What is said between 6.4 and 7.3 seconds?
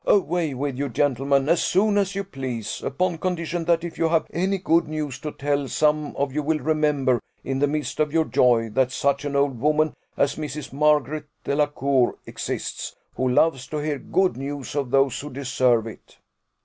will remember,